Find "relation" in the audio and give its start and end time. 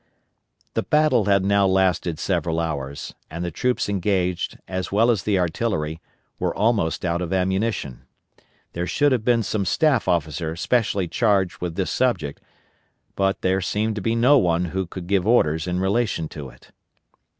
15.79-16.27